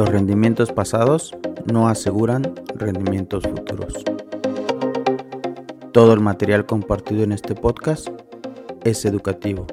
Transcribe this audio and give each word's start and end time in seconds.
Los 0.00 0.08
rendimientos 0.08 0.72
pasados 0.72 1.36
no 1.70 1.86
aseguran 1.86 2.54
rendimientos 2.74 3.44
futuros. 3.44 4.02
Todo 5.92 6.14
el 6.14 6.20
material 6.20 6.64
compartido 6.64 7.22
en 7.22 7.32
este 7.32 7.54
podcast 7.54 8.08
es 8.82 9.04
educativo 9.04 9.66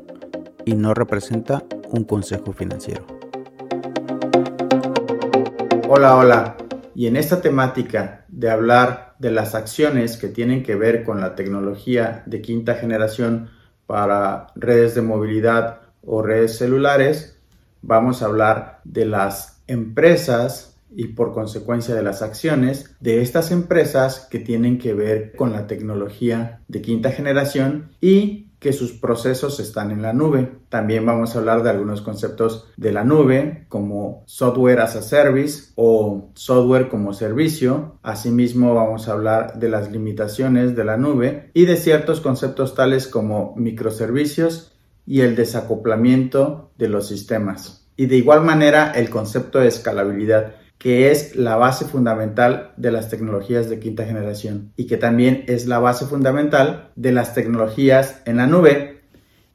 y 0.66 0.76
no 0.76 0.94
representa 0.94 1.64
un 1.92 2.04
consejo 2.04 2.52
financiero. 2.52 3.08
Hola, 5.88 6.18
hola. 6.18 6.58
Y 6.94 7.08
en 7.08 7.16
esta 7.16 7.40
temática 7.40 8.26
de 8.28 8.50
hablar 8.50 9.16
de 9.20 9.32
las 9.32 9.56
acciones 9.56 10.18
que 10.18 10.28
tienen 10.28 10.62
que 10.62 10.76
ver 10.76 11.06
con 11.06 11.22
la 11.22 11.36
tecnología 11.36 12.24
de 12.26 12.42
quinta 12.42 12.76
generación 12.76 13.50
para 13.86 14.48
redes 14.56 14.94
de 14.94 15.04
movilidad 15.04 15.84
o 16.06 16.22
redes 16.22 16.58
celulares, 16.58 17.40
vamos 17.82 18.22
a 18.22 18.26
hablar 18.26 18.82
de 18.84 19.06
las 19.06 19.57
empresas 19.68 20.78
y 20.96 21.10
por 21.10 21.34
consecuencia 21.34 21.94
de 21.96 22.04
las 22.04 22.22
acciones 22.22 22.96
de 23.00 23.22
estas 23.22 23.52
empresas 23.52 24.28
que 24.32 24.40
tienen 24.40 24.78
que 24.78 24.94
ver 24.94 25.36
con 25.36 25.52
la 25.52 25.68
tecnología 25.68 26.62
de 26.68 26.82
quinta 26.82 27.12
generación 27.12 27.92
y 28.02 28.48
que 28.60 28.74
sus 28.74 28.94
procesos 28.94 29.60
están 29.60 29.92
en 29.92 30.02
la 30.02 30.14
nube. 30.14 30.52
También 30.70 31.06
vamos 31.06 31.36
a 31.36 31.40
hablar 31.40 31.62
de 31.62 31.70
algunos 31.70 32.02
conceptos 32.02 32.68
de 32.76 32.92
la 32.92 33.04
nube 33.04 33.66
como 33.70 34.24
software 34.26 34.80
as 34.80 34.96
a 34.96 35.02
service 35.02 35.72
o 35.76 36.32
software 36.34 36.90
como 36.90 37.14
servicio. 37.14 38.00
Asimismo 38.02 38.74
vamos 38.74 39.08
a 39.08 39.14
hablar 39.14 39.60
de 39.60 39.70
las 39.70 39.92
limitaciones 39.92 40.76
de 40.76 40.84
la 40.84 40.98
nube 40.98 41.52
y 41.54 41.66
de 41.66 41.78
ciertos 41.78 42.20
conceptos 42.20 42.74
tales 42.74 43.08
como 43.08 43.54
microservicios 43.56 44.74
y 45.06 45.22
el 45.22 45.36
desacoplamiento 45.36 46.72
de 46.78 46.90
los 46.90 47.08
sistemas. 47.08 47.87
Y 47.98 48.06
de 48.06 48.16
igual 48.16 48.44
manera 48.44 48.92
el 48.92 49.10
concepto 49.10 49.60
de 49.60 49.68
escalabilidad, 49.68 50.54
que 50.78 51.12
es 51.12 51.36
la 51.36 51.56
base 51.56 51.86
fundamental 51.86 52.72
de 52.78 52.92
las 52.92 53.10
tecnologías 53.10 53.70
de 53.70 53.80
quinta 53.80 54.06
generación 54.06 54.72
y 54.78 54.86
que 54.86 54.98
también 54.98 55.44
es 55.48 55.66
la 55.66 55.80
base 55.80 56.06
fundamental 56.06 56.92
de 56.96 57.12
las 57.12 57.34
tecnologías 57.34 58.22
en 58.26 58.38
la 58.38 58.48
nube. 58.48 59.02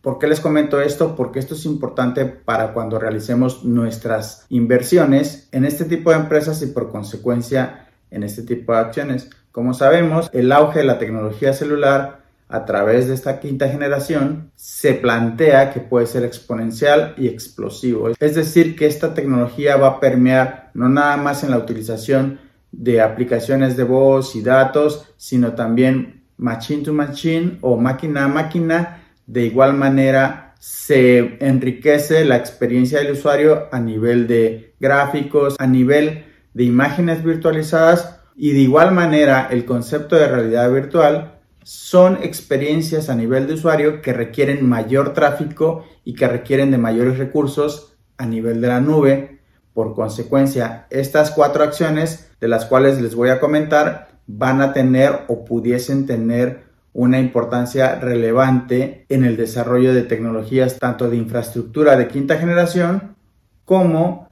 ¿Por 0.00 0.18
qué 0.18 0.26
les 0.26 0.40
comento 0.40 0.80
esto? 0.80 1.14
Porque 1.14 1.38
esto 1.38 1.54
es 1.54 1.64
importante 1.64 2.24
para 2.24 2.72
cuando 2.74 2.98
realicemos 2.98 3.64
nuestras 3.64 4.46
inversiones 4.48 5.48
en 5.52 5.64
este 5.64 5.84
tipo 5.84 6.10
de 6.10 6.16
empresas 6.16 6.60
y 6.62 6.66
por 6.66 6.90
consecuencia 6.90 7.86
en 8.10 8.24
este 8.24 8.42
tipo 8.42 8.72
de 8.72 8.80
acciones. 8.80 9.30
Como 9.52 9.74
sabemos, 9.74 10.28
el 10.32 10.50
auge 10.50 10.80
de 10.80 10.86
la 10.86 10.98
tecnología 10.98 11.52
celular 11.52 12.21
a 12.52 12.66
través 12.66 13.08
de 13.08 13.14
esta 13.14 13.40
quinta 13.40 13.66
generación 13.68 14.52
se 14.54 14.92
plantea 14.92 15.72
que 15.72 15.80
puede 15.80 16.06
ser 16.06 16.22
exponencial 16.22 17.14
y 17.16 17.26
explosivo. 17.26 18.10
Es 18.20 18.34
decir, 18.34 18.76
que 18.76 18.86
esta 18.86 19.14
tecnología 19.14 19.76
va 19.76 19.88
a 19.88 20.00
permear 20.00 20.70
no 20.74 20.90
nada 20.90 21.16
más 21.16 21.42
en 21.42 21.50
la 21.50 21.58
utilización 21.58 22.40
de 22.70 23.00
aplicaciones 23.00 23.76
de 23.78 23.84
voz 23.84 24.36
y 24.36 24.42
datos, 24.42 25.08
sino 25.16 25.54
también 25.54 26.24
machine 26.36 26.82
to 26.82 26.92
machine 26.92 27.56
o 27.62 27.78
máquina 27.78 28.24
a 28.24 28.28
máquina. 28.28 29.02
De 29.26 29.46
igual 29.46 29.72
manera, 29.72 30.54
se 30.58 31.38
enriquece 31.40 32.26
la 32.26 32.36
experiencia 32.36 32.98
del 32.98 33.12
usuario 33.12 33.68
a 33.72 33.80
nivel 33.80 34.26
de 34.26 34.74
gráficos, 34.78 35.56
a 35.58 35.66
nivel 35.66 36.26
de 36.52 36.64
imágenes 36.64 37.24
virtualizadas 37.24 38.20
y 38.36 38.52
de 38.52 38.60
igual 38.60 38.92
manera 38.92 39.48
el 39.50 39.64
concepto 39.64 40.16
de 40.16 40.28
realidad 40.28 40.70
virtual 40.70 41.31
son 41.64 42.18
experiencias 42.22 43.08
a 43.08 43.14
nivel 43.14 43.46
de 43.46 43.54
usuario 43.54 44.02
que 44.02 44.12
requieren 44.12 44.68
mayor 44.68 45.14
tráfico 45.14 45.84
y 46.04 46.14
que 46.14 46.28
requieren 46.28 46.70
de 46.70 46.78
mayores 46.78 47.18
recursos 47.18 47.94
a 48.18 48.26
nivel 48.26 48.60
de 48.60 48.68
la 48.68 48.80
nube. 48.80 49.40
Por 49.74 49.94
consecuencia, 49.94 50.86
estas 50.90 51.30
cuatro 51.30 51.64
acciones 51.64 52.30
de 52.40 52.48
las 52.48 52.66
cuales 52.66 53.00
les 53.00 53.14
voy 53.14 53.30
a 53.30 53.40
comentar 53.40 54.08
van 54.26 54.60
a 54.60 54.72
tener 54.72 55.20
o 55.28 55.44
pudiesen 55.44 56.06
tener 56.06 56.64
una 56.92 57.18
importancia 57.20 57.94
relevante 57.96 59.06
en 59.08 59.24
el 59.24 59.36
desarrollo 59.36 59.94
de 59.94 60.02
tecnologías 60.02 60.78
tanto 60.78 61.08
de 61.08 61.16
infraestructura 61.16 61.96
de 61.96 62.08
quinta 62.08 62.38
generación 62.38 63.16
como 63.64 64.28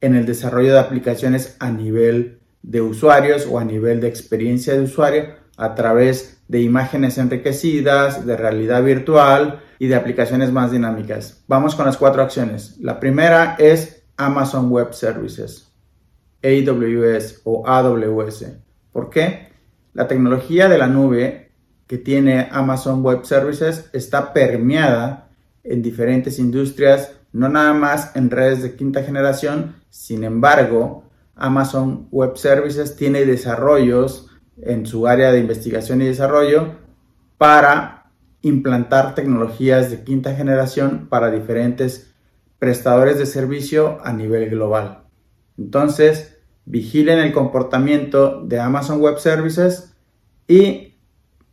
en 0.00 0.14
el 0.14 0.24
desarrollo 0.24 0.72
de 0.72 0.78
aplicaciones 0.78 1.56
a 1.58 1.70
nivel 1.70 2.38
de 2.62 2.80
usuarios 2.80 3.46
o 3.50 3.58
a 3.58 3.64
nivel 3.64 4.00
de 4.00 4.08
experiencia 4.08 4.74
de 4.74 4.82
usuario 4.82 5.45
a 5.56 5.74
través 5.74 6.42
de 6.48 6.60
imágenes 6.60 7.18
enriquecidas, 7.18 8.26
de 8.26 8.36
realidad 8.36 8.82
virtual 8.82 9.60
y 9.78 9.88
de 9.88 9.94
aplicaciones 9.96 10.52
más 10.52 10.70
dinámicas. 10.70 11.42
Vamos 11.48 11.74
con 11.74 11.86
las 11.86 11.96
cuatro 11.96 12.22
acciones. 12.22 12.76
La 12.80 13.00
primera 13.00 13.56
es 13.58 14.04
Amazon 14.16 14.70
Web 14.70 14.92
Services, 14.92 15.72
AWS 16.42 17.40
o 17.44 17.66
AWS. 17.66 18.46
¿Por 18.92 19.10
qué? 19.10 19.48
La 19.92 20.06
tecnología 20.06 20.68
de 20.68 20.78
la 20.78 20.86
nube 20.86 21.50
que 21.86 21.98
tiene 21.98 22.48
Amazon 22.50 23.02
Web 23.02 23.24
Services 23.24 23.88
está 23.92 24.32
permeada 24.32 25.28
en 25.64 25.82
diferentes 25.82 26.38
industrias, 26.38 27.12
no 27.32 27.48
nada 27.48 27.72
más 27.72 28.14
en 28.14 28.30
redes 28.30 28.62
de 28.62 28.76
quinta 28.76 29.02
generación, 29.02 29.76
sin 29.90 30.24
embargo, 30.24 31.04
Amazon 31.34 32.08
Web 32.10 32.36
Services 32.36 32.96
tiene 32.96 33.24
desarrollos 33.24 34.30
en 34.62 34.86
su 34.86 35.06
área 35.06 35.32
de 35.32 35.40
investigación 35.40 36.02
y 36.02 36.06
desarrollo 36.06 36.74
para 37.38 38.12
implantar 38.42 39.14
tecnologías 39.14 39.90
de 39.90 40.04
quinta 40.04 40.34
generación 40.34 41.08
para 41.08 41.30
diferentes 41.30 42.14
prestadores 42.58 43.18
de 43.18 43.26
servicio 43.26 43.98
a 44.02 44.12
nivel 44.12 44.48
global. 44.50 45.04
Entonces, 45.58 46.38
vigilen 46.64 47.18
el 47.18 47.32
comportamiento 47.32 48.42
de 48.44 48.60
Amazon 48.60 49.00
Web 49.00 49.18
Services 49.18 49.94
y 50.48 50.94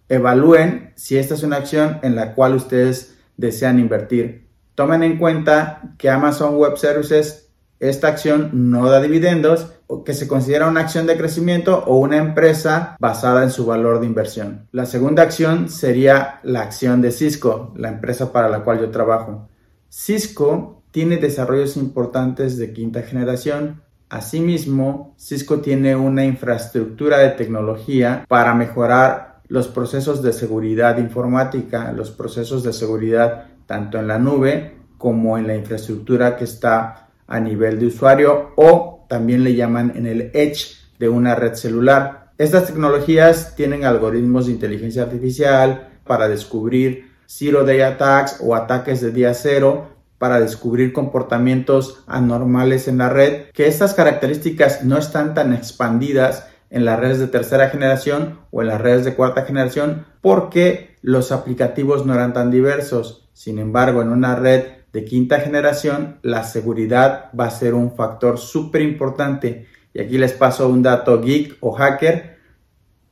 evalúen 0.09 0.94
si 0.96 1.18
esta 1.18 1.34
es 1.34 1.44
una 1.44 1.58
acción 1.58 2.00
en 2.03 2.16
la 2.16 2.34
cual 2.36 2.56
ustedes 2.56 3.18
desean 3.38 3.80
invertir. 3.80 4.47
Tomen 4.75 5.03
en 5.03 5.18
cuenta 5.18 5.96
que 5.97 6.09
Amazon 6.09 6.56
Web 6.56 6.78
Services 6.78 7.44
esta 7.80 8.08
acción 8.08 8.72
no 8.72 8.90
da 8.90 9.02
dividendos, 9.02 9.72
que 10.05 10.13
se 10.13 10.27
considera 10.27 10.67
una 10.67 10.81
acción 10.81 11.05
de 11.05 11.17
crecimiento 11.17 11.83
o 11.85 11.97
una 11.97 12.17
empresa 12.17 12.95
basada 12.99 13.44
en 13.44 13.51
su 13.51 13.66
valor 13.66 13.99
de 13.99 14.07
inversión. 14.07 14.67
La 14.71 14.85
segunda 14.85 15.23
acción 15.23 15.69
sería 15.69 16.39
la 16.44 16.61
acción 16.61 17.01
de 17.01 17.11
Cisco, 17.11 17.73
la 17.75 17.89
empresa 17.89 18.31
para 18.31 18.49
la 18.49 18.63
cual 18.63 18.79
yo 18.79 18.89
trabajo. 18.89 19.47
Cisco 19.89 20.83
tiene 20.91 21.17
desarrollos 21.17 21.77
importantes 21.77 22.57
de 22.57 22.73
quinta 22.73 23.01
generación. 23.01 23.81
Asimismo, 24.09 25.16
Cisco 25.17 25.59
tiene 25.59 25.95
una 25.95 26.25
infraestructura 26.25 27.19
de 27.19 27.29
tecnología 27.29 28.25
para 28.27 28.53
mejorar 28.53 29.41
los 29.47 29.67
procesos 29.67 30.21
de 30.21 30.33
seguridad 30.33 30.97
informática, 30.97 31.91
los 31.91 32.11
procesos 32.11 32.63
de 32.63 32.73
seguridad 32.73 33.47
tanto 33.65 34.00
en 34.00 34.07
la 34.07 34.19
nube 34.19 34.77
como 34.97 35.38
en 35.38 35.47
la 35.47 35.55
infraestructura 35.55 36.35
que 36.35 36.44
está 36.44 37.09
a 37.27 37.39
nivel 37.39 37.79
de 37.79 37.88
usuario 37.88 38.51
o 38.56 38.93
también 39.13 39.44
le 39.44 39.54
llaman 39.54 39.94
en 39.95 40.07
el 40.07 40.31
edge 40.33 40.75
de 40.98 41.07
una 41.07 41.36
red 41.36 41.54
celular. 41.54 42.31
Estas 42.39 42.65
tecnologías 42.65 43.56
tienen 43.56 43.86
algoritmos 43.86 44.48
de 44.48 44.54
inteligencia 44.54 45.04
artificial 45.04 45.89
para 46.04 46.27
descubrir 46.27 47.12
zero 47.27 47.63
day 47.63 47.81
attacks 47.81 48.38
o 48.39 48.56
ataques 48.56 49.01
de 49.01 49.12
día 49.12 49.36
cero 49.36 49.89
para 50.18 50.39
descubrir 50.39 50.94
comportamientos 50.94 52.04
anormales 52.07 52.88
en 52.88 52.98
la 52.98 53.10
red, 53.10 53.51
que 53.54 53.68
estas 53.68 53.94
características 53.94 54.83
no 54.83 54.98
están 54.98 55.36
tan 55.36 55.54
expandidas 55.54 56.48
en 56.71 56.83
las 56.83 57.00
redes 57.00 57.19
de 57.19 57.27
tercera 57.27 57.69
generación 57.69 58.39
o 58.50 58.63
en 58.63 58.69
las 58.69 58.81
redes 58.81 59.06
de 59.06 59.13
cuarta 59.13 59.45
generación 59.45 60.07
porque 60.21 60.95
los 61.04 61.31
aplicativos 61.31 62.04
no 62.04 62.15
eran 62.15 62.33
tan 62.33 62.50
diversos. 62.50 63.30
Sin 63.33 63.60
embargo, 63.60 64.01
en 64.01 64.10
una 64.10 64.36
red 64.36 64.63
de 64.94 65.04
quinta 65.04 65.40
generación, 65.40 66.19
la 66.22 66.44
seguridad 66.44 67.31
va 67.38 67.48
a 67.48 67.51
ser 67.51 67.74
un 67.74 67.95
factor 67.95 68.38
súper 68.38 68.81
importante. 68.84 69.66
Y 69.94 70.00
aquí 70.00 70.18
les 70.18 70.34
paso 70.34 70.69
un 70.69 70.84
dato 70.84 71.22
geek 71.22 71.57
o 71.60 71.72
hacker. 71.74 72.38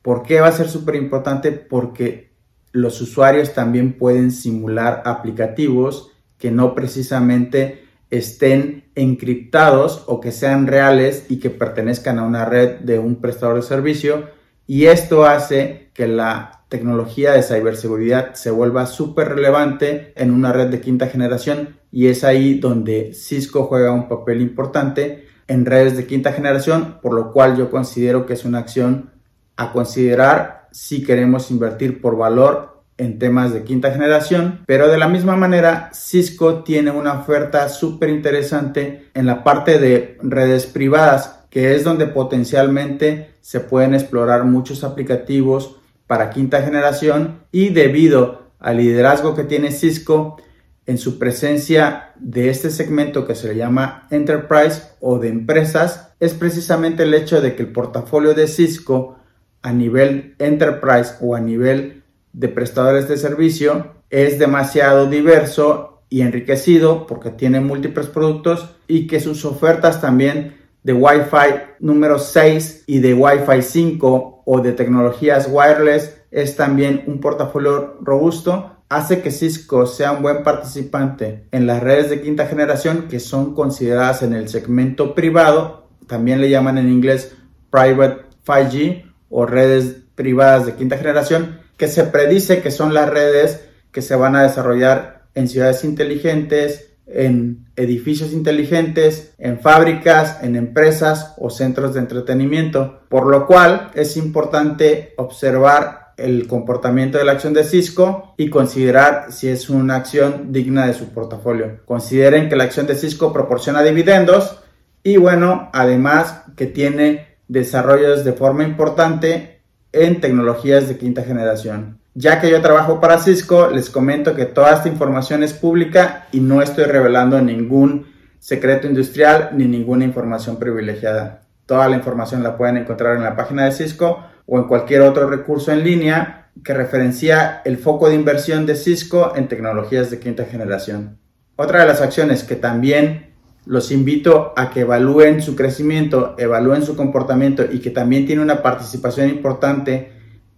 ¿Por 0.00 0.22
qué 0.22 0.40
va 0.40 0.48
a 0.48 0.52
ser 0.52 0.68
súper 0.68 0.94
importante? 0.94 1.52
Porque 1.52 2.32
los 2.72 3.00
usuarios 3.00 3.52
también 3.52 3.98
pueden 3.98 4.30
simular 4.30 5.02
aplicativos 5.04 6.12
que 6.38 6.50
no 6.50 6.74
precisamente 6.74 7.84
estén 8.10 8.84
encriptados 8.94 10.04
o 10.06 10.20
que 10.20 10.32
sean 10.32 10.66
reales 10.66 11.26
y 11.28 11.38
que 11.38 11.50
pertenezcan 11.50 12.18
a 12.18 12.24
una 12.24 12.44
red 12.44 12.80
de 12.80 12.98
un 12.98 13.16
prestador 13.16 13.56
de 13.56 13.62
servicio 13.62 14.28
y 14.66 14.86
esto 14.86 15.24
hace 15.24 15.90
que 15.94 16.06
la 16.06 16.61
tecnología 16.72 17.32
de 17.32 17.42
ciberseguridad 17.42 18.32
se 18.32 18.50
vuelva 18.50 18.86
súper 18.86 19.28
relevante 19.28 20.14
en 20.16 20.30
una 20.30 20.54
red 20.54 20.68
de 20.68 20.80
quinta 20.80 21.06
generación 21.06 21.76
y 21.92 22.06
es 22.06 22.24
ahí 22.24 22.58
donde 22.58 23.12
Cisco 23.12 23.64
juega 23.64 23.92
un 23.92 24.08
papel 24.08 24.40
importante 24.40 25.28
en 25.48 25.66
redes 25.66 25.98
de 25.98 26.06
quinta 26.06 26.32
generación, 26.32 26.96
por 27.02 27.12
lo 27.12 27.30
cual 27.30 27.58
yo 27.58 27.70
considero 27.70 28.24
que 28.24 28.32
es 28.32 28.46
una 28.46 28.60
acción 28.60 29.10
a 29.56 29.70
considerar 29.70 30.68
si 30.72 31.04
queremos 31.04 31.50
invertir 31.50 32.00
por 32.00 32.16
valor 32.16 32.82
en 32.96 33.18
temas 33.18 33.52
de 33.52 33.64
quinta 33.64 33.90
generación, 33.90 34.60
pero 34.66 34.88
de 34.88 34.96
la 34.96 35.08
misma 35.08 35.36
manera 35.36 35.90
Cisco 35.92 36.62
tiene 36.62 36.90
una 36.90 37.20
oferta 37.20 37.68
súper 37.68 38.08
interesante 38.08 39.10
en 39.12 39.26
la 39.26 39.44
parte 39.44 39.78
de 39.78 40.16
redes 40.22 40.64
privadas, 40.64 41.44
que 41.50 41.74
es 41.74 41.84
donde 41.84 42.06
potencialmente 42.06 43.34
se 43.42 43.60
pueden 43.60 43.92
explorar 43.92 44.44
muchos 44.44 44.84
aplicativos 44.84 45.76
para 46.12 46.28
quinta 46.28 46.60
generación 46.60 47.38
y 47.52 47.70
debido 47.70 48.42
al 48.58 48.76
liderazgo 48.76 49.34
que 49.34 49.44
tiene 49.44 49.70
Cisco 49.72 50.36
en 50.84 50.98
su 50.98 51.18
presencia 51.18 52.12
de 52.16 52.50
este 52.50 52.68
segmento 52.68 53.26
que 53.26 53.34
se 53.34 53.48
le 53.48 53.56
llama 53.56 54.08
Enterprise 54.10 54.82
o 55.00 55.18
de 55.18 55.30
empresas, 55.30 56.12
es 56.20 56.34
precisamente 56.34 57.04
el 57.04 57.14
hecho 57.14 57.40
de 57.40 57.56
que 57.56 57.62
el 57.62 57.72
portafolio 57.72 58.34
de 58.34 58.46
Cisco 58.46 59.16
a 59.62 59.72
nivel 59.72 60.34
Enterprise 60.38 61.14
o 61.22 61.34
a 61.34 61.40
nivel 61.40 62.02
de 62.34 62.48
prestadores 62.48 63.08
de 63.08 63.16
servicio 63.16 63.94
es 64.10 64.38
demasiado 64.38 65.08
diverso 65.08 66.02
y 66.10 66.20
enriquecido 66.20 67.06
porque 67.06 67.30
tiene 67.30 67.60
múltiples 67.60 68.08
productos 68.08 68.76
y 68.86 69.06
que 69.06 69.18
sus 69.18 69.46
ofertas 69.46 70.02
también 70.02 70.58
de 70.82 70.92
Wi-Fi 70.92 71.78
número 71.80 72.18
6 72.18 72.84
y 72.86 72.98
de 72.98 73.14
Wi-Fi 73.14 73.62
5 73.62 74.31
o 74.44 74.60
de 74.60 74.72
tecnologías 74.72 75.48
wireless 75.50 76.16
es 76.30 76.56
también 76.56 77.04
un 77.06 77.20
portafolio 77.20 77.98
robusto 78.00 78.72
hace 78.88 79.22
que 79.22 79.30
Cisco 79.30 79.86
sea 79.86 80.12
un 80.12 80.22
buen 80.22 80.42
participante 80.42 81.46
en 81.50 81.66
las 81.66 81.82
redes 81.82 82.10
de 82.10 82.20
quinta 82.20 82.46
generación 82.46 83.08
que 83.08 83.20
son 83.20 83.54
consideradas 83.54 84.22
en 84.22 84.34
el 84.34 84.50
segmento 84.50 85.14
privado, 85.14 85.88
también 86.06 86.42
le 86.42 86.50
llaman 86.50 86.76
en 86.76 86.90
inglés 86.90 87.34
private 87.70 88.26
5G 88.44 89.10
o 89.30 89.46
redes 89.46 89.96
privadas 90.14 90.66
de 90.66 90.74
quinta 90.74 90.98
generación 90.98 91.60
que 91.78 91.88
se 91.88 92.04
predice 92.04 92.60
que 92.60 92.70
son 92.70 92.92
las 92.92 93.08
redes 93.08 93.66
que 93.92 94.02
se 94.02 94.14
van 94.14 94.36
a 94.36 94.42
desarrollar 94.42 95.22
en 95.34 95.48
ciudades 95.48 95.84
inteligentes, 95.84 96.91
en 97.06 97.66
edificios 97.76 98.32
inteligentes, 98.32 99.34
en 99.38 99.58
fábricas, 99.58 100.42
en 100.42 100.56
empresas 100.56 101.34
o 101.38 101.50
centros 101.50 101.94
de 101.94 102.00
entretenimiento, 102.00 103.00
por 103.08 103.26
lo 103.26 103.46
cual 103.46 103.90
es 103.94 104.16
importante 104.16 105.14
observar 105.16 106.02
el 106.16 106.46
comportamiento 106.46 107.18
de 107.18 107.24
la 107.24 107.32
acción 107.32 107.54
de 107.54 107.64
Cisco 107.64 108.34
y 108.36 108.50
considerar 108.50 109.32
si 109.32 109.48
es 109.48 109.68
una 109.70 109.96
acción 109.96 110.52
digna 110.52 110.86
de 110.86 110.94
su 110.94 111.08
portafolio. 111.08 111.80
Consideren 111.84 112.48
que 112.48 112.56
la 112.56 112.64
acción 112.64 112.86
de 112.86 112.94
Cisco 112.94 113.32
proporciona 113.32 113.82
dividendos 113.82 114.58
y 115.02 115.16
bueno, 115.16 115.70
además 115.72 116.42
que 116.56 116.66
tiene 116.66 117.38
desarrollos 117.48 118.24
de 118.24 118.32
forma 118.32 118.64
importante 118.64 119.62
en 119.92 120.20
tecnologías 120.20 120.88
de 120.88 120.96
quinta 120.96 121.22
generación. 121.22 122.01
Ya 122.14 122.40
que 122.40 122.50
yo 122.50 122.60
trabajo 122.60 123.00
para 123.00 123.18
Cisco, 123.18 123.70
les 123.70 123.88
comento 123.88 124.34
que 124.34 124.44
toda 124.44 124.74
esta 124.74 124.88
información 124.88 125.42
es 125.42 125.54
pública 125.54 126.26
y 126.30 126.40
no 126.40 126.60
estoy 126.60 126.84
revelando 126.84 127.40
ningún 127.40 128.06
secreto 128.38 128.86
industrial 128.86 129.50
ni 129.54 129.64
ninguna 129.64 130.04
información 130.04 130.58
privilegiada. 130.58 131.42
Toda 131.64 131.88
la 131.88 131.96
información 131.96 132.42
la 132.42 132.58
pueden 132.58 132.76
encontrar 132.76 133.16
en 133.16 133.22
la 133.22 133.34
página 133.34 133.64
de 133.64 133.72
Cisco 133.72 134.26
o 134.44 134.58
en 134.58 134.64
cualquier 134.64 135.02
otro 135.02 135.30
recurso 135.30 135.72
en 135.72 135.84
línea 135.84 136.50
que 136.62 136.74
referencia 136.74 137.62
el 137.64 137.78
foco 137.78 138.10
de 138.10 138.14
inversión 138.14 138.66
de 138.66 138.74
Cisco 138.74 139.32
en 139.34 139.48
tecnologías 139.48 140.10
de 140.10 140.18
quinta 140.18 140.44
generación. 140.44 141.18
Otra 141.56 141.80
de 141.80 141.86
las 141.86 142.02
acciones 142.02 142.44
que 142.44 142.56
también 142.56 143.32
los 143.64 143.90
invito 143.90 144.52
a 144.56 144.68
que 144.68 144.80
evalúen 144.80 145.40
su 145.40 145.56
crecimiento, 145.56 146.34
evalúen 146.36 146.82
su 146.82 146.94
comportamiento 146.94 147.64
y 147.70 147.78
que 147.78 147.90
también 147.90 148.26
tiene 148.26 148.42
una 148.42 148.60
participación 148.60 149.30
importante 149.30 150.11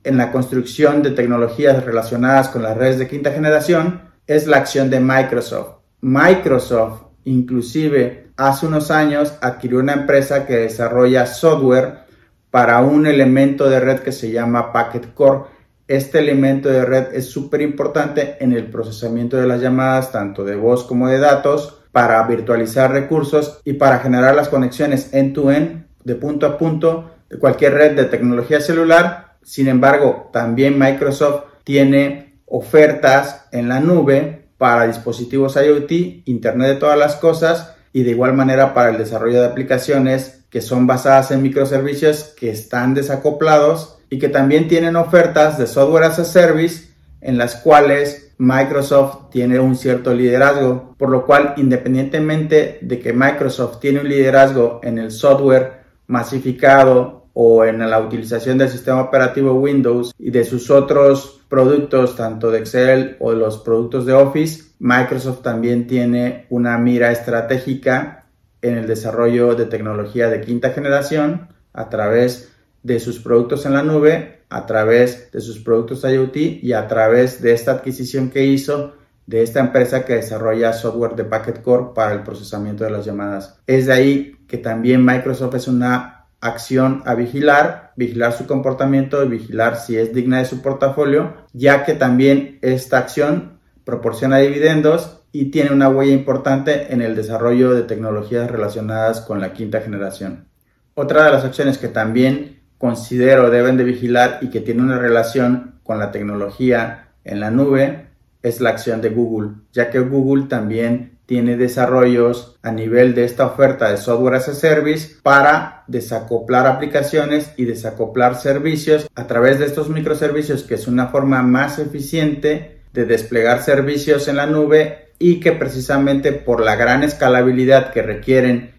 en 0.04 0.16
la 0.16 0.30
construcción 0.30 1.02
de 1.02 1.10
tecnologías 1.10 1.84
relacionadas 1.84 2.48
con 2.48 2.62
las 2.62 2.76
redes 2.76 2.98
de 2.98 3.08
quinta 3.08 3.32
generación, 3.32 4.02
es 4.26 4.46
la 4.46 4.58
acción 4.58 4.90
de 4.90 5.00
Microsoft. 5.00 5.80
Microsoft 6.00 7.02
inclusive 7.24 8.28
hace 8.36 8.66
unos 8.66 8.90
años 8.90 9.34
adquirió 9.40 9.78
una 9.78 9.94
empresa 9.94 10.46
que 10.46 10.56
desarrolla 10.56 11.26
software 11.26 12.04
para 12.50 12.80
un 12.80 13.06
elemento 13.06 13.68
de 13.68 13.80
red 13.80 14.00
que 14.00 14.12
se 14.12 14.30
llama 14.30 14.72
Packet 14.72 15.14
Core. 15.14 15.44
Este 15.88 16.20
elemento 16.20 16.68
de 16.68 16.84
red 16.84 17.06
es 17.12 17.26
súper 17.30 17.60
importante 17.62 18.36
en 18.40 18.52
el 18.52 18.70
procesamiento 18.70 19.36
de 19.36 19.46
las 19.46 19.60
llamadas, 19.60 20.12
tanto 20.12 20.44
de 20.44 20.56
voz 20.56 20.84
como 20.84 21.08
de 21.08 21.18
datos, 21.18 21.80
para 21.92 22.22
virtualizar 22.26 22.90
recursos 22.90 23.60
y 23.64 23.74
para 23.74 23.98
generar 23.98 24.34
las 24.34 24.48
conexiones 24.48 25.12
end-to-end 25.12 25.86
de 26.02 26.14
punto 26.16 26.46
a 26.46 26.58
punto 26.58 27.10
de 27.28 27.38
cualquier 27.38 27.74
red 27.74 27.96
de 27.96 28.04
tecnología 28.04 28.60
celular. 28.60 29.23
Sin 29.44 29.68
embargo, 29.68 30.30
también 30.32 30.78
Microsoft 30.78 31.44
tiene 31.64 32.40
ofertas 32.46 33.46
en 33.52 33.68
la 33.68 33.80
nube 33.80 34.48
para 34.58 34.86
dispositivos 34.86 35.56
IoT, 35.56 35.90
Internet 36.26 36.68
de 36.68 36.76
todas 36.76 36.98
las 36.98 37.16
cosas 37.16 37.74
y 37.92 38.02
de 38.02 38.10
igual 38.10 38.34
manera 38.34 38.74
para 38.74 38.90
el 38.90 38.98
desarrollo 38.98 39.40
de 39.40 39.46
aplicaciones 39.46 40.44
que 40.50 40.60
son 40.60 40.86
basadas 40.86 41.30
en 41.30 41.42
microservicios 41.42 42.34
que 42.38 42.50
están 42.50 42.94
desacoplados 42.94 43.98
y 44.08 44.18
que 44.18 44.28
también 44.28 44.68
tienen 44.68 44.96
ofertas 44.96 45.58
de 45.58 45.66
software 45.66 46.04
as 46.04 46.18
a 46.18 46.24
service 46.24 46.94
en 47.20 47.38
las 47.38 47.56
cuales 47.56 48.32
Microsoft 48.38 49.30
tiene 49.30 49.58
un 49.58 49.76
cierto 49.76 50.14
liderazgo, 50.14 50.94
por 50.98 51.10
lo 51.10 51.24
cual 51.24 51.54
independientemente 51.56 52.78
de 52.82 53.00
que 53.00 53.12
Microsoft 53.12 53.80
tiene 53.80 54.00
un 54.00 54.08
liderazgo 54.08 54.80
en 54.82 54.98
el 54.98 55.10
software 55.10 55.84
masificado 56.06 57.23
o 57.34 57.64
en 57.64 57.78
la 57.78 58.00
utilización 58.00 58.56
del 58.58 58.70
sistema 58.70 59.02
operativo 59.02 59.54
Windows 59.54 60.14
y 60.18 60.30
de 60.30 60.44
sus 60.44 60.70
otros 60.70 61.42
productos, 61.48 62.16
tanto 62.16 62.50
de 62.50 62.60
Excel 62.60 63.16
o 63.20 63.32
de 63.32 63.36
los 63.36 63.58
productos 63.58 64.06
de 64.06 64.14
Office, 64.14 64.72
Microsoft 64.78 65.42
también 65.42 65.86
tiene 65.86 66.46
una 66.48 66.78
mira 66.78 67.12
estratégica 67.12 68.26
en 68.62 68.78
el 68.78 68.86
desarrollo 68.86 69.54
de 69.54 69.66
tecnología 69.66 70.30
de 70.30 70.40
quinta 70.40 70.70
generación 70.70 71.48
a 71.72 71.90
través 71.90 72.52
de 72.82 72.98
sus 73.00 73.18
productos 73.18 73.66
en 73.66 73.74
la 73.74 73.82
nube 73.82 74.34
a 74.54 74.66
través 74.66 75.32
de 75.32 75.40
sus 75.40 75.58
productos 75.58 76.04
IoT 76.04 76.36
y 76.36 76.72
a 76.74 76.86
través 76.86 77.42
de 77.42 77.52
esta 77.52 77.72
adquisición 77.72 78.30
que 78.30 78.44
hizo 78.44 78.94
de 79.26 79.42
esta 79.42 79.58
empresa 79.58 80.04
que 80.04 80.14
desarrolla 80.14 80.72
software 80.72 81.16
de 81.16 81.24
Packet 81.24 81.60
Core 81.60 81.86
para 81.92 82.12
el 82.12 82.22
procesamiento 82.22 82.84
de 82.84 82.90
las 82.90 83.04
llamadas. 83.04 83.58
Es 83.66 83.86
de 83.86 83.92
ahí 83.92 84.36
que 84.46 84.58
también 84.58 85.04
Microsoft 85.04 85.56
es 85.56 85.66
una 85.66 86.13
acción 86.44 87.02
a 87.06 87.14
vigilar, 87.14 87.92
vigilar 87.96 88.34
su 88.34 88.46
comportamiento 88.46 89.26
vigilar 89.26 89.76
si 89.76 89.96
es 89.96 90.12
digna 90.12 90.38
de 90.38 90.44
su 90.44 90.60
portafolio, 90.60 91.32
ya 91.54 91.84
que 91.84 91.94
también 91.94 92.58
esta 92.60 92.98
acción 92.98 93.58
proporciona 93.84 94.38
dividendos 94.38 95.22
y 95.32 95.46
tiene 95.46 95.72
una 95.72 95.88
huella 95.88 96.12
importante 96.12 96.92
en 96.92 97.00
el 97.00 97.16
desarrollo 97.16 97.72
de 97.72 97.82
tecnologías 97.82 98.50
relacionadas 98.50 99.22
con 99.22 99.40
la 99.40 99.54
quinta 99.54 99.80
generación. 99.80 100.46
Otra 100.92 101.24
de 101.24 101.32
las 101.32 101.44
acciones 101.44 101.78
que 101.78 101.88
también 101.88 102.60
considero 102.76 103.50
deben 103.50 103.78
de 103.78 103.84
vigilar 103.84 104.38
y 104.42 104.50
que 104.50 104.60
tiene 104.60 104.82
una 104.82 104.98
relación 104.98 105.80
con 105.82 105.98
la 105.98 106.12
tecnología 106.12 107.08
en 107.24 107.40
la 107.40 107.50
nube 107.50 108.08
es 108.42 108.60
la 108.60 108.70
acción 108.70 109.00
de 109.00 109.08
Google, 109.08 109.52
ya 109.72 109.88
que 109.88 110.00
Google 110.00 110.44
también 110.44 111.13
tiene 111.26 111.56
desarrollos 111.56 112.56
a 112.62 112.70
nivel 112.70 113.14
de 113.14 113.24
esta 113.24 113.46
oferta 113.46 113.90
de 113.90 113.96
software 113.96 114.34
as 114.34 114.48
a 114.48 114.54
service 114.54 115.16
para 115.22 115.84
desacoplar 115.86 116.66
aplicaciones 116.66 117.52
y 117.56 117.64
desacoplar 117.64 118.36
servicios 118.36 119.08
a 119.14 119.26
través 119.26 119.58
de 119.58 119.66
estos 119.66 119.88
microservicios, 119.88 120.64
que 120.64 120.74
es 120.74 120.86
una 120.86 121.08
forma 121.08 121.42
más 121.42 121.78
eficiente 121.78 122.82
de 122.92 123.06
desplegar 123.06 123.62
servicios 123.62 124.28
en 124.28 124.36
la 124.36 124.46
nube 124.46 125.12
y 125.18 125.40
que 125.40 125.52
precisamente 125.52 126.32
por 126.32 126.62
la 126.62 126.76
gran 126.76 127.02
escalabilidad 127.02 127.92
que 127.92 128.02
requieren 128.02 128.74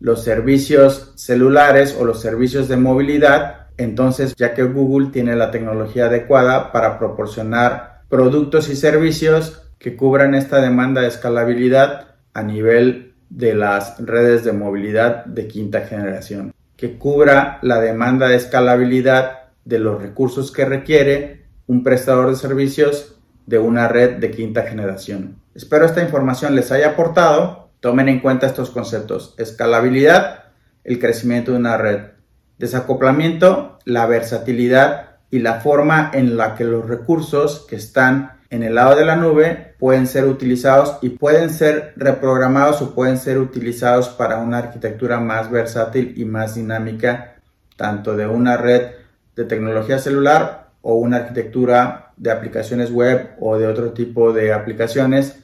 los 0.00 0.24
servicios 0.24 1.12
celulares 1.14 1.96
o 1.98 2.04
los 2.04 2.20
servicios 2.20 2.68
de 2.68 2.76
movilidad, 2.76 3.68
entonces 3.76 4.34
ya 4.36 4.54
que 4.54 4.64
Google 4.64 5.10
tiene 5.12 5.36
la 5.36 5.50
tecnología 5.50 6.06
adecuada 6.06 6.72
para 6.72 6.98
proporcionar 6.98 8.02
productos 8.08 8.68
y 8.68 8.76
servicios 8.76 9.61
que 9.82 9.96
cubran 9.96 10.36
esta 10.36 10.60
demanda 10.60 11.00
de 11.00 11.08
escalabilidad 11.08 12.14
a 12.34 12.44
nivel 12.44 13.14
de 13.30 13.52
las 13.54 13.98
redes 13.98 14.44
de 14.44 14.52
movilidad 14.52 15.24
de 15.24 15.48
quinta 15.48 15.80
generación, 15.80 16.54
que 16.76 16.98
cubra 16.98 17.58
la 17.62 17.80
demanda 17.80 18.28
de 18.28 18.36
escalabilidad 18.36 19.40
de 19.64 19.80
los 19.80 20.00
recursos 20.00 20.52
que 20.52 20.64
requiere 20.64 21.46
un 21.66 21.82
prestador 21.82 22.30
de 22.30 22.36
servicios 22.36 23.16
de 23.46 23.58
una 23.58 23.88
red 23.88 24.18
de 24.18 24.30
quinta 24.30 24.62
generación. 24.62 25.40
Espero 25.52 25.84
esta 25.84 26.00
información 26.00 26.54
les 26.54 26.70
haya 26.70 26.90
aportado 26.90 27.62
Tomen 27.80 28.08
en 28.08 28.20
cuenta 28.20 28.46
estos 28.46 28.70
conceptos. 28.70 29.34
Escalabilidad, 29.38 30.44
el 30.84 31.00
crecimiento 31.00 31.50
de 31.50 31.58
una 31.58 31.76
red. 31.76 32.10
Desacoplamiento, 32.56 33.80
la 33.84 34.06
versatilidad 34.06 35.16
y 35.32 35.40
la 35.40 35.60
forma 35.60 36.12
en 36.14 36.36
la 36.36 36.54
que 36.54 36.62
los 36.62 36.88
recursos 36.88 37.66
que 37.68 37.74
están 37.74 38.41
en 38.52 38.62
el 38.62 38.74
lado 38.74 38.96
de 38.96 39.06
la 39.06 39.16
nube 39.16 39.74
pueden 39.78 40.06
ser 40.06 40.26
utilizados 40.26 40.98
y 41.00 41.08
pueden 41.08 41.48
ser 41.48 41.94
reprogramados 41.96 42.82
o 42.82 42.94
pueden 42.94 43.16
ser 43.16 43.38
utilizados 43.38 44.10
para 44.10 44.40
una 44.40 44.58
arquitectura 44.58 45.18
más 45.18 45.50
versátil 45.50 46.12
y 46.18 46.26
más 46.26 46.54
dinámica, 46.54 47.36
tanto 47.76 48.14
de 48.14 48.26
una 48.26 48.58
red 48.58 48.90
de 49.34 49.44
tecnología 49.46 49.98
celular 49.98 50.68
o 50.82 50.96
una 50.96 51.16
arquitectura 51.16 52.12
de 52.18 52.30
aplicaciones 52.30 52.90
web 52.92 53.30
o 53.40 53.56
de 53.56 53.66
otro 53.66 53.92
tipo 53.92 54.34
de 54.34 54.52
aplicaciones. 54.52 55.38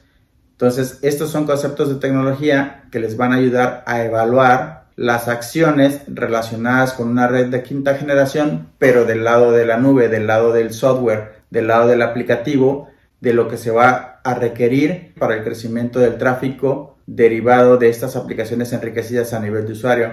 Entonces, 0.51 0.99
estos 1.01 1.31
son 1.31 1.47
conceptos 1.47 1.89
de 1.89 1.95
tecnología 1.95 2.83
que 2.91 2.99
les 2.99 3.17
van 3.17 3.33
a 3.33 3.37
ayudar 3.37 3.83
a 3.87 4.03
evaluar 4.03 4.83
las 4.97 5.27
acciones 5.27 6.01
relacionadas 6.05 6.93
con 6.93 7.07
una 7.07 7.25
red 7.25 7.47
de 7.47 7.63
quinta 7.63 7.95
generación, 7.95 8.67
pero 8.77 9.05
del 9.05 9.23
lado 9.23 9.51
de 9.51 9.65
la 9.65 9.77
nube, 9.77 10.09
del 10.09 10.27
lado 10.27 10.53
del 10.53 10.73
software, 10.73 11.39
del 11.49 11.65
lado 11.65 11.87
del 11.87 12.03
aplicativo, 12.03 12.87
de 13.21 13.33
lo 13.33 13.47
que 13.47 13.57
se 13.57 13.71
va 13.71 14.21
a 14.23 14.33
requerir 14.33 15.13
para 15.19 15.35
el 15.35 15.43
crecimiento 15.43 15.99
del 15.99 16.17
tráfico 16.17 16.97
derivado 17.05 17.77
de 17.77 17.89
estas 17.89 18.15
aplicaciones 18.15 18.71
enriquecidas 18.73 19.33
a 19.33 19.39
nivel 19.39 19.65
de 19.65 19.73
usuario. 19.73 20.11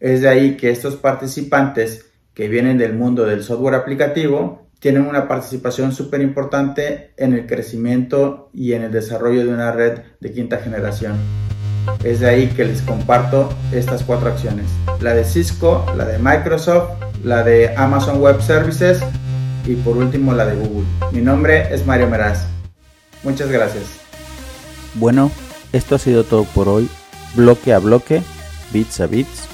Es 0.00 0.20
de 0.20 0.28
ahí 0.28 0.56
que 0.56 0.70
estos 0.70 0.96
participantes 0.96 2.06
que 2.34 2.48
vienen 2.48 2.78
del 2.78 2.92
mundo 2.92 3.24
del 3.24 3.44
software 3.44 3.74
aplicativo 3.74 4.66
tienen 4.80 5.06
una 5.06 5.28
participación 5.28 5.92
súper 5.92 6.20
importante 6.20 7.12
en 7.16 7.32
el 7.32 7.46
crecimiento 7.46 8.50
y 8.52 8.74
en 8.74 8.82
el 8.82 8.92
desarrollo 8.92 9.44
de 9.44 9.54
una 9.54 9.72
red 9.72 10.00
de 10.20 10.32
quinta 10.32 10.58
generación. 10.58 11.16
Es 12.02 12.20
de 12.20 12.28
ahí 12.28 12.48
que 12.48 12.64
les 12.64 12.82
comparto 12.82 13.50
estas 13.72 14.02
cuatro 14.02 14.28
acciones. 14.28 14.66
La 15.00 15.14
de 15.14 15.24
Cisco, 15.24 15.86
la 15.96 16.04
de 16.04 16.18
Microsoft, 16.18 16.90
la 17.22 17.42
de 17.42 17.74
Amazon 17.76 18.20
Web 18.20 18.42
Services 18.42 19.02
y 19.66 19.76
por 19.76 19.96
último 19.96 20.32
la 20.32 20.46
de 20.46 20.56
Google. 20.56 20.86
Mi 21.12 21.20
nombre 21.20 21.74
es 21.74 21.86
Mario 21.86 22.08
Meraz. 22.08 22.46
Muchas 23.22 23.50
gracias. 23.50 23.84
Bueno, 24.94 25.30
esto 25.72 25.94
ha 25.94 25.98
sido 25.98 26.24
todo 26.24 26.44
por 26.44 26.68
hoy. 26.68 26.88
Bloque 27.34 27.72
a 27.72 27.78
bloque, 27.78 28.22
bits 28.72 29.00
a 29.00 29.06
bits, 29.06 29.48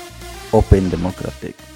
Open 0.50 0.90
Democratic. 0.90 1.69